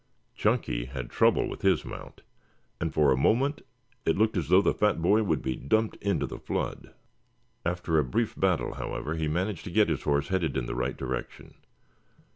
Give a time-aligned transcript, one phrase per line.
[0.33, 2.23] Chunky had trouble with his mount
[2.79, 3.61] and for a moment
[4.03, 6.95] it looked as though the fat boy would be dumped into the flood.
[7.63, 10.97] After a brief battle, however, he managed to get his horse headed in the right
[10.97, 11.53] direction.